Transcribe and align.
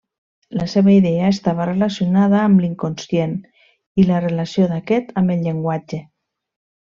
La 0.59 0.65
seva 0.69 0.91
idea 0.93 1.27
estava 1.33 1.67
relacionada 1.69 2.39
amb 2.45 2.63
l’inconscient 2.63 3.37
i 4.01 4.07
la 4.09 4.23
relació 4.25 4.67
d’aquest 4.73 5.13
amb 5.23 5.35
el 5.37 5.45
llenguatge. 5.49 6.01